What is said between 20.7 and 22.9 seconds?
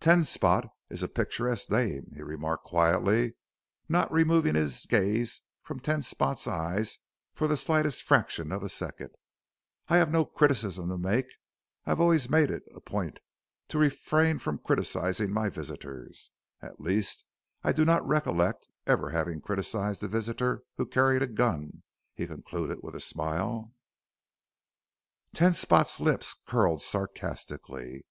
who carried a gun," he concluded